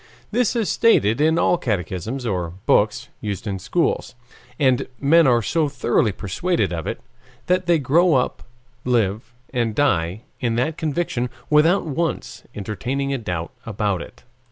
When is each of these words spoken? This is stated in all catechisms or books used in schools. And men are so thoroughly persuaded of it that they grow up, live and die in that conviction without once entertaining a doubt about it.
This 0.31 0.55
is 0.55 0.67
stated 0.67 1.21
in 1.21 1.37
all 1.37 1.59
catechisms 1.59 2.25
or 2.25 2.53
books 2.65 3.09
used 3.19 3.45
in 3.45 3.59
schools. 3.59 4.15
And 4.57 4.87
men 4.99 5.27
are 5.27 5.43
so 5.43 5.69
thoroughly 5.69 6.11
persuaded 6.11 6.73
of 6.73 6.87
it 6.87 6.99
that 7.45 7.67
they 7.67 7.77
grow 7.77 8.15
up, 8.15 8.41
live 8.83 9.31
and 9.53 9.75
die 9.75 10.21
in 10.39 10.55
that 10.55 10.75
conviction 10.75 11.29
without 11.51 11.85
once 11.85 12.41
entertaining 12.55 13.13
a 13.13 13.19
doubt 13.19 13.51
about 13.63 14.01
it. 14.01 14.23